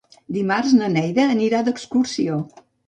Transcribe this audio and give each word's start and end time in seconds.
Dimarts 0.37 0.73
na 0.79 0.89
Neida 0.95 1.29
anirà 1.37 1.63
d'excursió. 1.69 2.45